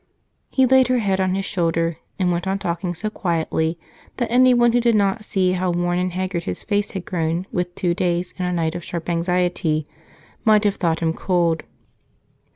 [0.49, 3.77] He laid her head on his shoulder and went on talking so quietly
[4.17, 7.75] that anyone who did not see how worn and haggard his face had grown with
[7.75, 9.87] two days and a night of sharp anxiety
[10.43, 11.65] might have thought him cold.